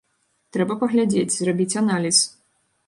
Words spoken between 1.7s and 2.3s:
аналіз.